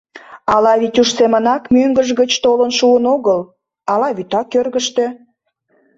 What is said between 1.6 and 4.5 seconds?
мӧҥгыж гыч толын шуын огыл, ала вӱта